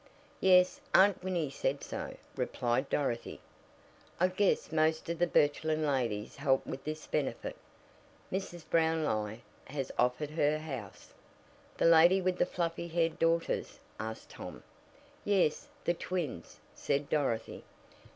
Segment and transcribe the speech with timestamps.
[0.39, 3.39] "Yes, Aunt Winnie said so," replied Dorothy.
[4.19, 7.55] "I guess most of the Birchland ladles help with this benefit.
[8.31, 8.67] Mrs.
[8.67, 11.13] Brownlie has offered her house."
[11.77, 14.63] "The lady with the fluffy haired daughters?" asked Tom.
[15.23, 17.63] "Yes, the twins," said Dorothy.